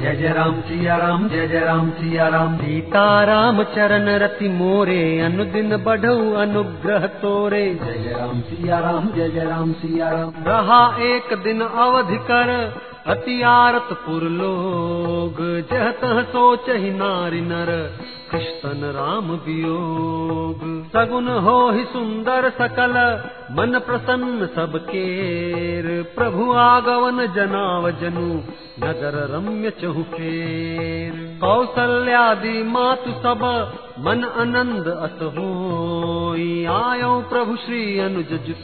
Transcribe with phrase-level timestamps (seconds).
[0.00, 4.98] जय जय राम सिया राम जय जय राम सिया राम सीता राम चरण रति मोरे
[5.20, 10.80] अनुदिन बढ़ऊ अनुग्रह तोरे। जय जय राम सिया राम जय जय राम सिया राम रहा
[11.04, 12.52] एक दिन अवधि कर
[13.08, 15.38] अति आरत पुर लोग
[15.70, 17.70] जह तह सोच ही नारी नर
[18.30, 22.96] कृष्ण राम वियोग। सगुन हो ही सुंदर सकल
[23.50, 25.86] मन प्रसन्न सबकेर
[26.16, 28.28] प्रभु आगवन जनाव जनु
[28.84, 33.44] नगर रम्य चहुफेर कौसल्यादि मातु सब
[34.00, 38.62] मन आनंद अस होई। आयो प्रभु श्री अनुज जुत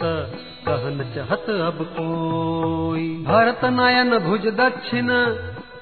[0.69, 5.09] कहन चहत अब कोई। भरत नयन भुज दक्षिण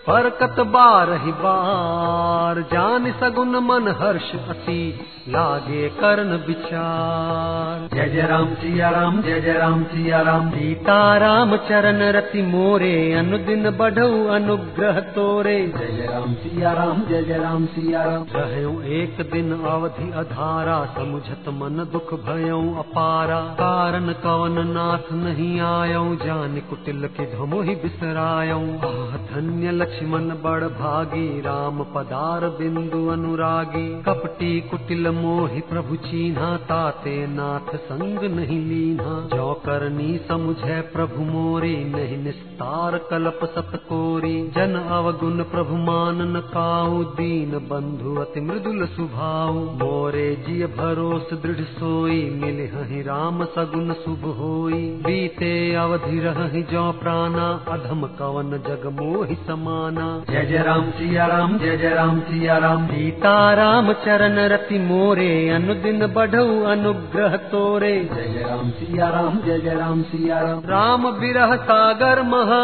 [0.07, 4.83] फरकत बारहि बार। जान सगुन मन हर्ष अति
[5.29, 11.57] लागे कर्ण विचार। जय जय राम सिया राम जय जय राम सिया राम। सीता राम
[11.57, 17.67] चरण रति मोरे अनुदिन बढ़ऊ अनुग्रह तोरे। जय जय राम सिया राम जय जय राम
[17.67, 25.13] सिया राम। रहयो एक दिन अवधि अधारा समुझत मन दुख भयो अपारा। कारण कवन नाथ
[25.13, 32.49] नहीं आयो जान कुटिल के धमो ही बिसरायो आह धन्य लक्ष्मण बड़ भागी, राम पदार
[32.49, 40.81] बिंदु अनुरागी। कपटी कुटिल मोहि प्रभु चीन्हा, ताते नाथ संग नहीं लीन्हा। जो करनी समुझे
[40.81, 48.41] प्रभु मोरी, नहीं निस्तार कल्प सत कोरी। जन अवगुण प्रभु मानन काऊ, दीन बंधु अति
[48.41, 56.21] मृदुल सुभाऊ। मोरे जिय भरोस दृढ़ सोई, मिले हहि राम सगुन शुभ होई। बीते अवधि
[56.21, 59.35] रहि जो प्राणा, अधम कवन जग मोहि
[59.83, 64.79] समाना जय जय राम सिया राम जय जय राम सिया राम। सीता राम चरण रति
[64.79, 70.61] मोरे अनुदिन बढ़ऊ अनुग्रह तोरे। जय जय राम सिया राम जय जय राम सिया राम।
[70.67, 72.63] राम बिरह सागर महा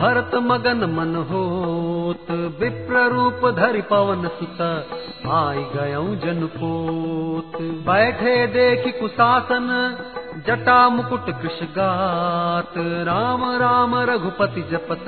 [0.00, 4.60] भरत मगन मन होत। विप्र रूप धरि पवन सुत
[5.32, 9.68] आई गयऊ जन पोत। बैठे देखी कुशासन
[10.46, 12.74] जटा मुकुट कृष गात
[13.06, 15.06] राम राम रघुपति जपत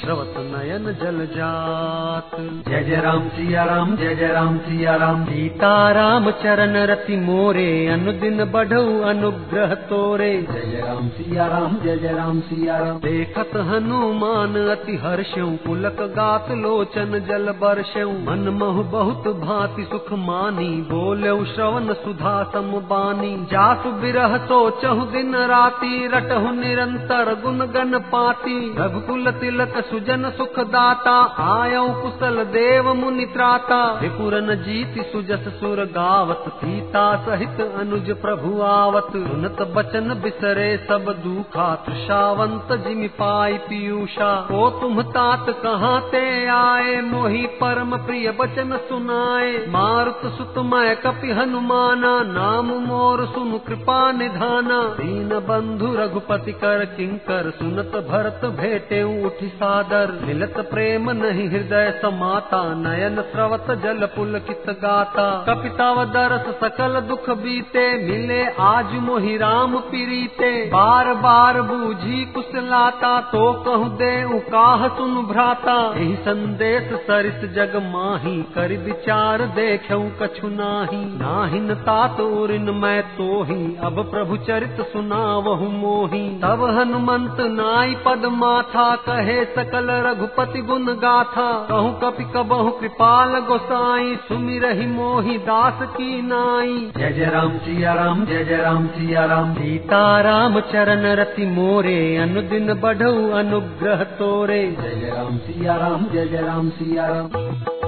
[0.00, 2.30] श्रवत नयन जल जात।
[2.68, 7.70] जय जय राम सिया राम जय जय राम सिया राम। सीता राम चरण रति मोरे
[7.86, 13.56] अनुदिन बढ़ऊ अनुग्रह तोरे। जय जय राम सिया राम जय जय राम सिया राम। देखत
[13.68, 21.44] हनुमान अति हर्षऊ पुलक गात लोचन जल बरषऊ मन महु बहुत भांति सुख मानी बोलऊ
[21.46, 29.30] श्रवण सुधा सम बानी। जासु बिरह सोचहु दिन राति रटहु निरंतर गुण गण पाती। रघुकुल
[29.30, 37.04] तिलक सुजन सुख दाता आयऊ कुशल देव मुनि त्राता। त्रिपुरन जीति सुजस सुर गावत सीता
[37.18, 45.02] सहित अनुज प्रभु आवत। सुनत बचन बिसरे सब दुखा तृषावंत जिमि पाई पीयूषा। ओ तुम
[45.10, 52.70] तात कहाँ ते आए मोहि परम प्रिय बचन सुनाए। मारुत सुत मैं कपि हनुमाना नाम
[52.84, 60.54] मोर सुनु कृपा निधाना दीन बंधु रघुपति कर किंकर, सुनत भरत भेटे उठि सादर। मिलत
[60.70, 68.44] प्रेम नहीं हृदय समाता, नयन स्रवत जल पुलकित गाता। कपिताव दरस सकल दुख बीते, मिले
[68.46, 76.14] आज मोहि राम पीरीते। बार बार बूझी कुशलाता तो कहु दे काह सुन भ्राता। यही
[76.14, 83.76] संदेश सरिस जग माही, कर विचार देखऊ कछु नाही। नाहिन तात उरिन मैं तो ही
[83.82, 91.48] अब प्रभु चरित सुनावहु मोही। तब हनुमंत नाई पद माथा कहे सकल रघुपति गुण गाथा।
[91.68, 97.94] कहूँ कपि कबहु कृपाल गोसाई सुमि रही मोहि दास की नाई। जय जय राम सिया
[97.94, 104.62] राम जय जय राम सिया राम। सीता राम चरण रति मोरे अनुदिन बढ़ऊ अनुग्रह तोरे।
[104.72, 107.79] जय जय राम सिया राम जय जय राम सिया राम।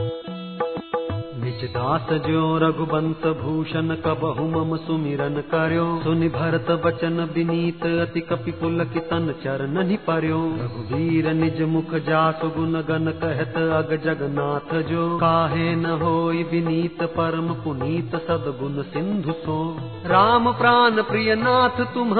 [1.62, 8.52] निज दास जो रघुबंत भूषण कबहु मम सुमिरन कर्यो। सुनि भरत बचन विनीत अति कपि
[8.52, 15.68] पुलकितन चरण नि पर्यो रघुवीर निज मुख जासु गुण गन कहत अग जगन्नाथ जो। काहे
[15.76, 19.58] न होई विनीत परम पुनीत सदगुण सिंधु सो।
[20.06, 22.14] राम प्राण प्रिय नाथ तुम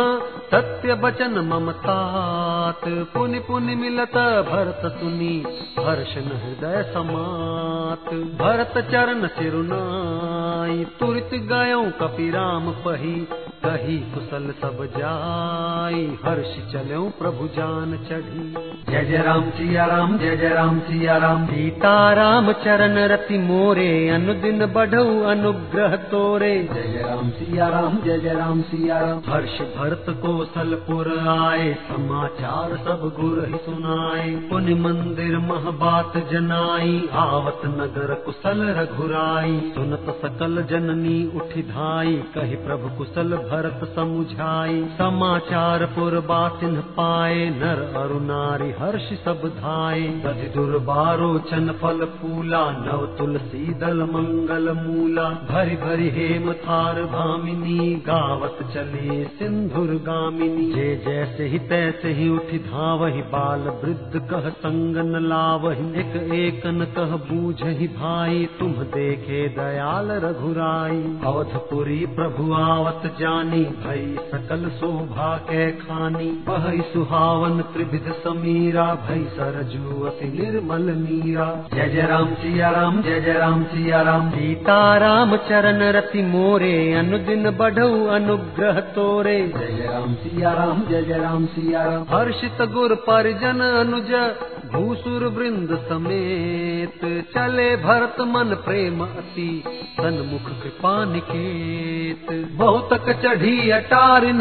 [0.55, 2.81] सत्य बचन मम तात
[3.15, 4.17] पुनि पुनि मिलत
[4.49, 5.37] भरत सुनी
[5.79, 8.11] हर्षन हृदय समात।
[8.41, 13.15] भरत चरण सिरुनाई तुरत गयो कपि राम पही
[13.63, 18.47] कही कुशल सब जाई। हर्ष चलो प्रभु जान चढ़ी।
[18.91, 24.67] जय जय राम सिया राम जय जय राम सिया राम। सीताराम चरण रति मोरे अनुदिन
[24.67, 30.07] बढ़ऊ अनुग्रह तोरे। जय जय राम सिया राम जय जय राम सिया राम। हर्ष भरत
[30.23, 38.67] कौशलपुर आए समाचार सब गुर ही सुनाए। पुण्य मंदिर मह बात जनाई आवत नगर कुशल
[38.79, 47.51] रघुराई। सुनत सकल जननी उठि धाई कही प्रभु कुशल भरत समुझाई, समाचार पुर बासिन पाए,
[47.51, 54.73] नर अरु नारी हर्ष सब धाये दधि दुर्बारो चन फल फूला, नव तुलसी दल मंगल
[54.73, 62.29] मूला। भरी भरी हेम थार भामिनी, गावत चले सिंधुर गामिनी। जे जैसे ही तैसे ही
[62.29, 70.09] उठि धावहि, बाल वृद्ध कह संगन लावहि। एक एकन कह बूझहि भाई, तुम देखे दयाल
[70.11, 79.25] रघुराई। अवधपुरी प्रभु आवत जानी भई सकल शोभा के खानी। बहई सुहावन त्रिविध समीरा। भई
[79.25, 85.37] सरजू अति निर्मल मीरा। जय जय राम सिया राम, जय जय राम सिया राम। सीताराम
[85.37, 91.47] चरण रति मोरे। अनुदिन बढ़ऊ अनुग्रह तोरे। जय जय राम सिया राम, जय जय राम
[91.47, 94.35] सिया राम। हर्षित गुर परिजन अनुज।
[94.73, 97.01] भूसुर वृंद समेत
[97.35, 99.65] चले भरत मन प्रेम अति
[100.01, 104.41] सन्मुख कृपा निकेत। बहुतक चढ़ी अटारिन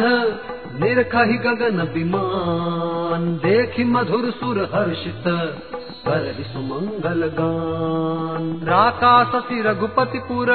[0.79, 5.23] निरखहि गगन विमान। देखि मधुर सुर हर्षित
[6.07, 10.47] कर सुमंगल गान। राका शशि रघुपति पुर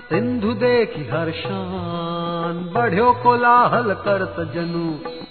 [0.00, 2.23] सिंधु देखि हर्षान
[2.74, 4.84] बढ़्यो कोलाहल करत जनु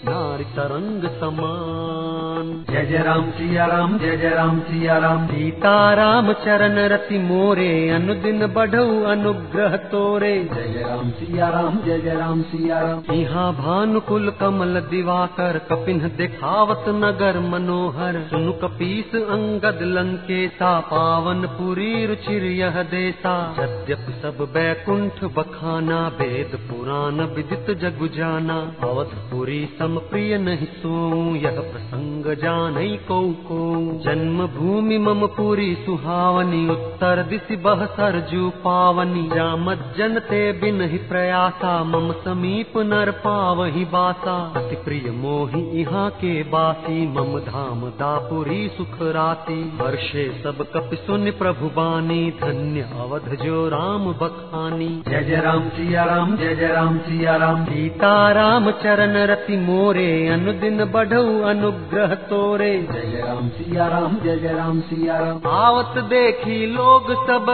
[0.06, 6.78] नारी तरंग समान। जय जय राम सिया राम जय जय राम सिया राम। सीताराम चरण
[6.94, 12.80] रति मोरे अनुदिन बढ़ऊ अनुग्रह तोरे। जय जय राम सिया राम जय जय राम सिया
[12.80, 22.06] राम। यहाँ भानुकुल कमल दिवाकर कपिन दिखावत नगर मनोहर। सुनु कपीस अंगद लंकेसा पावन पुरी
[22.06, 30.38] रुचिर यह देसा यद्यपि सब बैकुंठ बखाना वेद पुराण विदित जगु जाना। अवधपुरी सम प्रिय
[30.38, 30.94] नहीं सो
[31.36, 33.60] यह प्रसंग जानई को को।
[34.04, 41.84] जन्म भूमि मम पुरी सुहावनी, उत्तर दिशि बह सरजू पावनी। जामत जनते बिन ही प्रयासा,
[41.84, 49.02] मम समीप नर पावही बासा। अति प्रिय मोहि यहाँ के बासी, मम धाम दापुरी सुख
[49.02, 55.70] राति। वर्षे सब कपि सुन प्रभु बानी, धन्य अवध जो राम बखानी। जय जय राम,
[55.70, 62.88] सिया राम, जय जय राम, सिया राम सीताराम चरण रति मोरे अनुदिन बढ़ऊ अनुग्रह तोरे।
[62.92, 67.46] जय राम सिया राम जय जय राम सिया राम आवत देखी लोग सब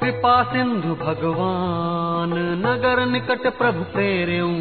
[0.00, 2.32] कृपा सिंधु भगवान।
[2.66, 4.52] नगर निकट प्रभु प्रेर्यऊ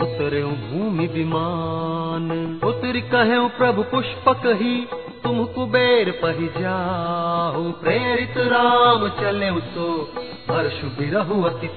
[0.00, 4.88] उतरे भूमि विमान। उतरी कहे प्रभु पुष्पक ही
[5.24, 10.08] तुम कुबेर पही जाओ प्रेरित राम चले सो
[10.52, 11.68] हर्ष बिरहु अति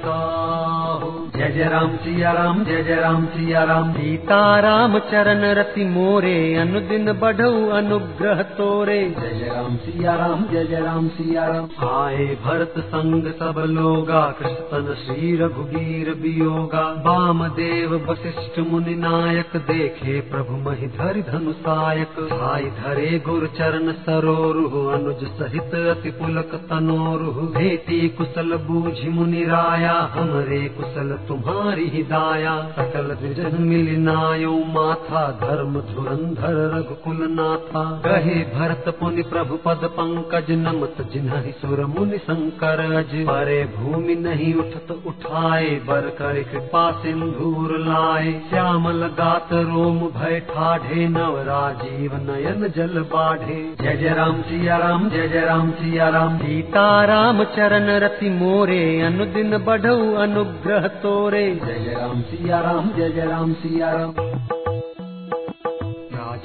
[1.36, 7.12] जय जय राम सिया राम, जय जय राम सिया राम। सीताराम चरण रति मोरे, अनुदिन
[7.14, 12.74] बढ़ऊ अनुग्रह तोरे। जय जय राम सिया राम, जय जय राम सिया राम। आए भरत
[12.78, 20.88] संग सब लोगा कृष्ण श्री रघुवीर वियोगा वाम देव वशिष्ठ मुनि नायक, देखे प्रभु महि
[20.98, 29.10] धरि धनुषायक भाई धरे गुर चरण सरोरुह, अनुज सहित अति पुलक तनोरुह। भेटी कुशल बूझि
[29.10, 37.84] मुनि राया, हमरे कुशल तुम्हारी हिदाया सकल द्विजन मिल नायो, माथा धर्म धुरंधर रघुकुल नाथा
[38.06, 42.84] कहे भरत पुनि प्रभु पद पंकज, नमत जिन्हि सुर मुनि शंकर
[43.26, 51.08] परे भूमि नहीं उठत उठाए, बर कर कृपा सिंधूर लाए। श्यामल गात रोम भय ठाढ़े
[51.08, 56.38] नव राजीव नयन जल बाढ़े। जय जय राम सिया राम, जय जय राम सिया राम।
[56.38, 63.92] सीताराम चरण रति मोरे अनुदिन बढ़ऊ अनुग्रह तोरे जय राम सिया राम जय राम सिया
[63.94, 64.55] राम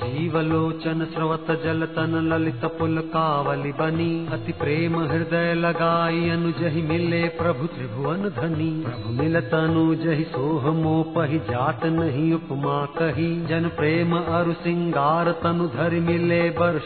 [0.01, 7.21] राजीव लोचन स्रवत जल तन ललित पुल कावली बनी। अति प्रेम हृदय लगाई अनुजहि मिले
[7.39, 14.53] प्रभु त्रिभुवन धनी। प्रभु मिलत अनुजहि सोह मोपहि जात नहीं उपमा कही। जन प्रेम अरु
[14.53, 16.81] सिंगार तनु धरि मिले बर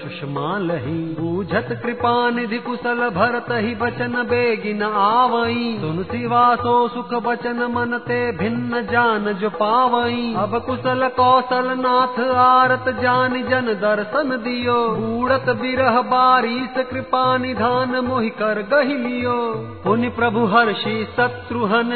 [0.61, 7.99] लही। बूझत कृपा निधि कुशल भरत ही बचन बेगिन आवई। सुन सिवासो सुख बचन मन
[8.09, 15.47] ते भिन्न जान जो पावई। अब कुशल कौशल नाथ आरत जान जन दर्शन दियो। बूढ़त
[15.57, 19.39] बिरह बारिश कृपा निधान मोहि कर गहि लियो।
[19.85, 21.91] पुनि प्रभु हर्षि शत्रुहन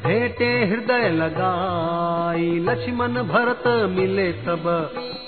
[0.00, 4.62] भेटे हृदय लगाई लक्ष्मण भरत मिले तब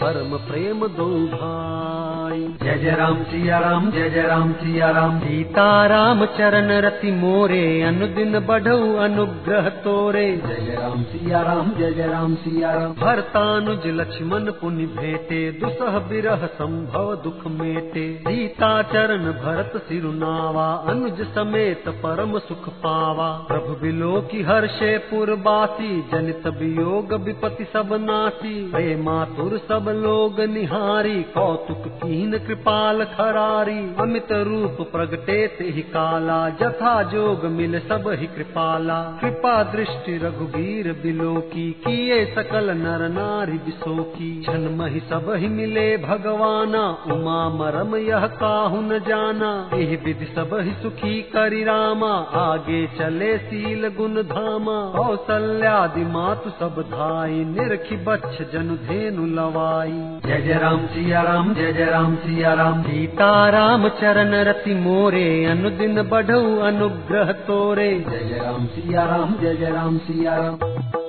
[0.01, 5.67] परम प्रेम दो भाई। जय जय राम सिया राम जय जय राम सिया राम। सीता
[5.87, 12.07] राम चरण रति मोरे अनुदिन बढ़ऊ अनुग्रह तोरे। जय जय राम सिया राम जय जय
[12.07, 19.81] राम सिया राम। भरतानुज लक्ष्मण पुनि भेटे दुसह बिरह संभव दुख मेटे। सीता चरण भरत
[19.89, 27.89] सिरुनावा अनुज समेत परम सुख पावा। प्रभु बिलो की हर्षे पुरबासी, जनित वियोग विपति सब
[27.93, 36.49] नासी। प्रेमातुर सब लोग निहारी, कौतुक कीन कृपाल खरारी। अमित रूप प्रगटे ते ही काला,
[36.49, 43.53] जथा जोग मिल सब ही कृपाला। कृपा दृष्टि रघुवीर बिलो की किए सकल नर नारी
[43.53, 49.99] बिसो की जन्म ही सब ही मिले भगवाना, उमा मरम यह काहु न जाना। एह
[50.05, 57.45] विधि सब ही सुखी करि रामा, आगे चले सील गुण धामा। कौसल्यादि मातु सब धाई
[57.45, 59.93] निरखी बच्छ जन धेनु लवाई।
[60.27, 65.45] जय जय राम सिया राम जय जय राम सिया राम। सीता राम चरण रति मोरे
[65.45, 71.02] अनुदिन बढ़ऊ अनुग्रह तोरे। जय जय राम सिया राम जय जय राम सिया राम।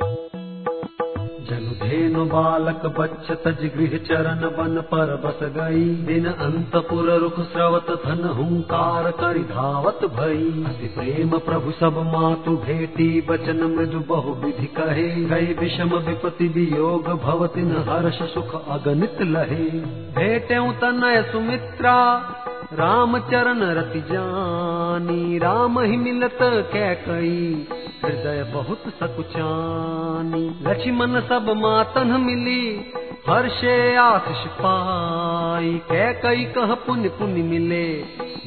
[1.54, 7.88] जनु धेनु बालक बच्च तज गृह चरण बन पर बस गई। दिन अंतपुर रुख स्रवत
[8.06, 14.66] धन हुंकार करि धावत भई। अति प्रेम प्रभु सब मातु भेटी बचन मृदु बहु विधि
[14.66, 19.70] कहे। गई विषम विपति वियोग भवति न हर्ष सुख अगणित लहे।
[20.16, 21.96] भेटे तनय सुमित्रा
[22.74, 27.68] राम चरण रति जानी, राम ही मिलत कै कई
[28.06, 32.62] हृदय बहुत सकुचानी। लक्ष्मण सब मातन मिली
[33.28, 37.86] हर्षे आशीष पाई कै कई कह पुण्य पुण्य मिले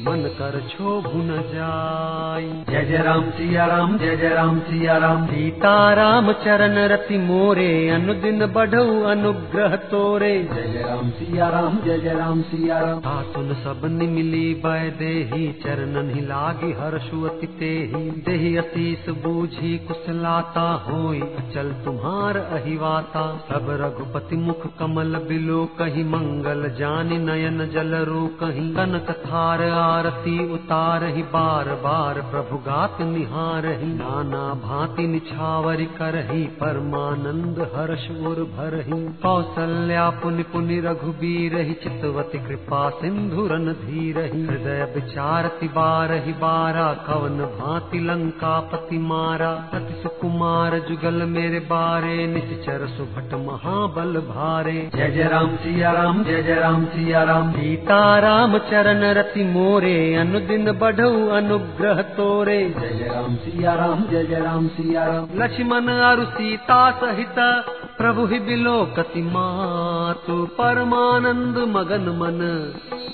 [0.01, 5.25] मन कर क्षोभु न जाई। जय जय राम सिया राम जय जय राम सिया राम।
[5.25, 11.97] सीता राम चरण रति मोरे अनुदिन बढ़ऊ अनुग्रह तोरे। जय जय राम सिया राम जय
[11.99, 18.03] जय राम सिया राम। सुन सब मिली बै देही चरणन ही लागी हर्षु अति तेहि।
[18.27, 26.69] देहि अतीस बूझी कुशलाता होई अचल तुम्हार अहिवाता। सब रघुपति मुख कमल बिलो कही मंगल,
[26.79, 33.65] जानि नयन जल रो कही। कनक थार आरती उतार ही बार बार प्रभु गात निहार
[33.65, 42.37] ही नाना भांति निछावर करही, परमानंद हर्ष उर भरही। कौसल्या पुनि पुनि रघुबीर ही चितवती
[42.37, 51.13] कृपा सिंधुरन धीरही। हृदय विचारति बारहि बारा, कवन भांति लंका पति मारा। सति सुकुमार जुगल
[51.13, 57.23] मेरे बारे, निश्चर सुभट महाबल भारे। जय जय राम सिया राम जय जय राम सिया
[57.23, 64.03] राम। सीता राम चरण रति मोरे अनुदिन बढ़ऊ अनुग्रह तोरे। जय जय राम सिया राम
[64.11, 67.39] जय जय राम सिया राम। लक्ष्मण अरु सीता सहित
[67.97, 72.39] प्रभु ही बिलो कति मातु परमानंद मगन मन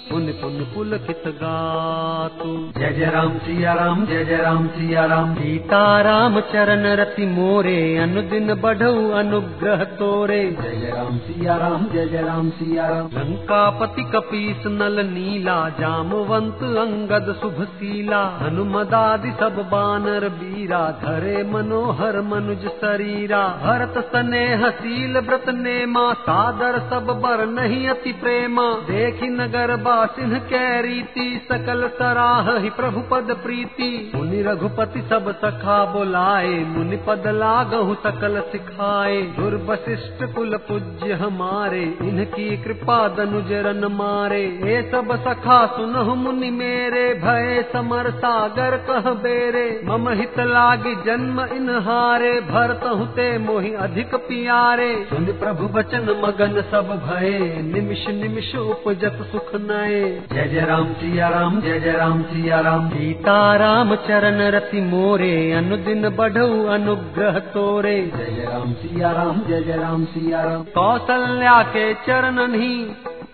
[0.10, 2.48] पुन पुन पुलकित गातु।
[2.78, 7.78] जय जय राम सिया राम जय जय राम सिया राम सीता राम चरण रति मोरे
[7.98, 14.04] अनुदिन बढ़ऊ अनुग्रह तोरे। जय जय राम सिया राम जय जय राम सिया राम लंकापति
[14.14, 24.04] कपीस नल नीला जामवंत अंगद शुभशीला हनुमदादि सब बानर बीरा धरे मनोहर मनुज शरीरा। भरत
[24.06, 31.28] स्नेह शील व्रत नेमा, सादर सब बर नहीं अति प्रेमा। देखी नगर बासिन कै रीति,
[31.52, 38.42] सकल सराह ही प्रभु पद प्रीति। मुनि रघुपति सब सखा बोलाए, मुनि पद लागहु सकल
[38.52, 47.06] सिखाए। दुर्वशिष्ट कुल पूज्य हमारे, इनकी कृपा दनुजरन मारे। ये सब सखा सुनहु मुनि मेरे,
[47.14, 54.16] भय समर सागर कह बेरे। मम हित लागी जन्म इन हारे भरत हुते मोहि अधिक
[54.64, 61.28] सुन प्रभु बचन मगन सब भये निमिष निमिष उपजत सुख नये जय जय राम सिया
[61.30, 68.12] राम जय जय राम सिया राम। सीता राम चरण रति मोरे। अनुदिन बढ़ऊ अनुग्रह तोरे।
[68.18, 72.86] जय जय राम सिया राम जय जय राम सिया राम। कौसल्या के चरणन ही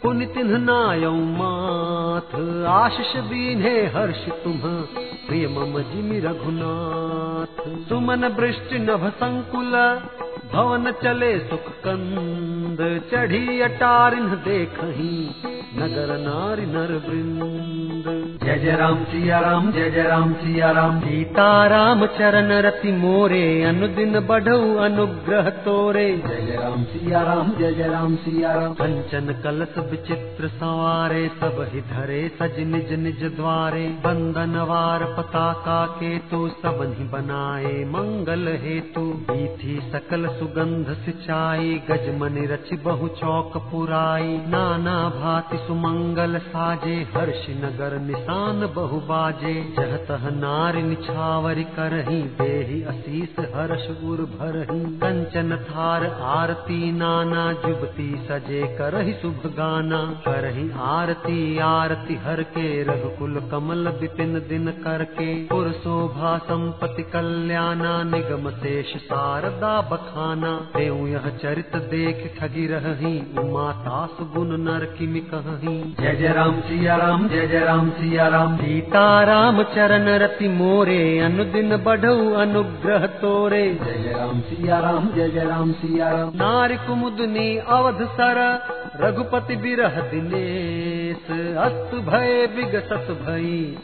[0.03, 4.61] पुनि तिन्ह नायौ माथ। आशीष बीन्हे हर्ष तुम
[5.27, 10.01] प्रिय मम जिमि रघुनाथ। सुमन वृष्टि नभ संकुल
[10.53, 12.79] भवन चले सुख कंद
[13.11, 15.13] चढ़ी अटारिन देखही
[15.77, 18.05] नगर नारी नर वृंद
[18.43, 24.19] जय जय राम सिया राम जय जय राम सिया राम सीताराम चरण रति मोरे अनुदिन
[24.27, 29.77] बढ़ऊ अनुग्रह तोरे। जय जय राम सिया राम जय जय राम सिया राम कंचन कलश
[29.91, 36.95] विचित्र संवारे सब ही धरे सज निज निज द्वारे। बंदन वार पताका के तो सबन
[36.99, 45.57] ही बनाए मंगल हेतु। बीथी सकल सुगंध सिंचाई, गजमनि रच बहु चौक पुराई, नाना भांति
[45.67, 54.03] सुमंगल साजे, हर्ष नगर निशान बहु बाजे। जह तह नारी निछावरी करही, देहि असीस हर्ष
[54.03, 62.43] उर भरही। कंचन थार आरती नाना, जुबती सजे करही शुभ गाना। करही आरती आरती हर
[62.43, 71.07] के, रघुकुल कमल विपिन दिन करके पुर शोभा संपत्ति कल्याणा, निगम शेष शारदा बखाना। तेऊ
[71.07, 76.95] यह चरित देख ठगी रही उमा तास गुण नर किमि कही। जय जय राम सिया
[76.95, 84.03] राम जय जय राम सिया राम। सीताराम चरण रति मोरे अनुदिन बढ़ऊ अनुग्रह तोरे। जय
[84.03, 88.39] जय राम सिया राम जय जय राम सिया राम। नारी कुमुदनी अवध सर
[89.01, 93.77] रघुपति बिरह दिनेश। अस्त भय विगसत भई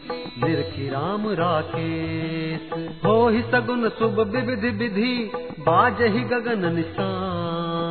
[0.44, 2.72] निरखी राम राकेश।
[3.06, 7.45] हो ही सगुन शुभ विविधि विधि बाजहि ಗಗನ ನಿಶಾನ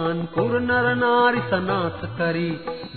[0.05, 2.49] पुर नर नारी सनाथ करी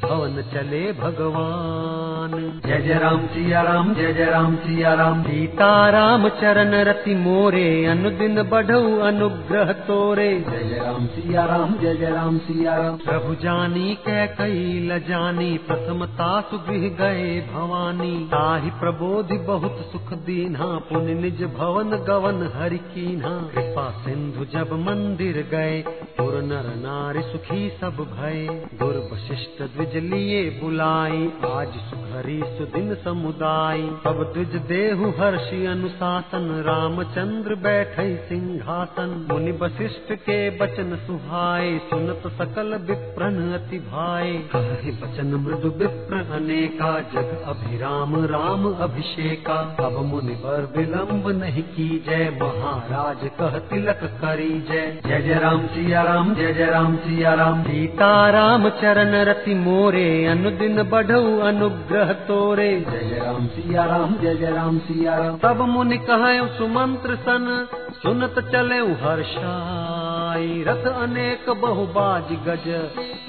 [0.04, 2.32] भवन चले भगवान।
[2.66, 7.86] जय जय राम सिया राम जय जय राम सिया राम। सीता राम चरण रति मोरे
[7.86, 13.36] अनुदिन बढ़ऊ अनुग्रह तोरे। जय जय राम सिया राम जय जय राम सिया राम। प्रभु
[13.36, 20.66] जानी कै कई ल जानी प्रथम तासु गृह गए भवानी। ताहि प्रबोधि बहुत सुख दीन्हा
[20.66, 25.82] पुनि निज भवन गवन हरि कीन्हा। कृपा सिंधु जब मंदिर गए
[26.18, 33.82] पुर नर नारी सुखी सब भय। गुर वशिष्ठ द्विज लिए बुलाई। आज सुखरी सुदिन समुदाय।
[33.82, 42.75] अब द्विज देहु हर्षि अनुशासन। रामचंद्र बैठे सिंहासन। मुनि वशिष्ठ के बचन सुहाए। सुनत सकल
[42.75, 50.74] विप्रन अति भाए। कहे बचन मृदु विप्र अनेका। जग अभिराम राम अभिषेका। अब मुनि पर
[50.77, 56.54] विलंब नहीं की जय। महाराज कह तिलक करी जय। जय जय राम, सिया राम, जय
[56.54, 63.48] जय राम। सिया राम सीता राम चरण रति मोरे, अनुदिन बढ़ऊ अनुग्रह तोरे। जय राम
[63.48, 67.67] सिया राम जय राम सिया राम तब मुनि कहे सुमंत्र सन,
[68.03, 68.79] सुनत चले
[70.38, 72.67] हर्षाई रथ अनेक बहुबाज गज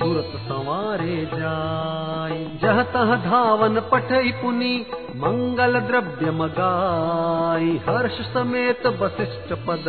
[0.00, 4.75] तुरत संवारे जाय जह तह धावन पठई पुनि
[5.17, 9.87] मंगल द्रव्य मगाई। हर्ष समेत वशिष्ठ पद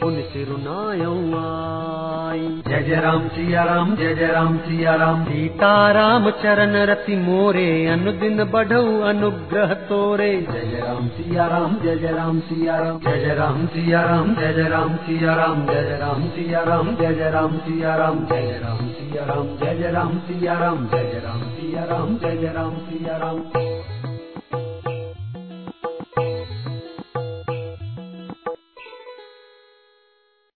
[0.00, 6.76] पुनि सिरुनायऊ आई। जय जय राम सिया राम जय जय राम सिया राम। सीताराम चरण
[6.90, 12.78] रति मोरे अनुदिन बढ़ऊ अनुग्रह तोरे। जय जय राम सिया राम जय जय राम सिया
[12.78, 16.62] राम। जय जय राम सिया राम जय जय राम सिया राम जय जय राम सिया
[16.62, 20.58] राम जय जय राम सिया राम जय जय राम सिया राम जय जय राम सिया
[20.58, 23.38] राम जय जय राम सिया राम जय जय राम सिया राम